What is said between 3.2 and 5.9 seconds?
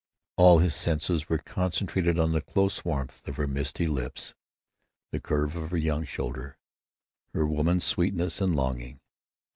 of her misty lips, the curve of her